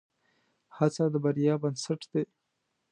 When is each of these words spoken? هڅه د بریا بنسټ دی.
هڅه 0.77 1.03
د 1.13 1.15
بریا 1.23 1.53
بنسټ 1.61 2.01
دی. 2.11 2.23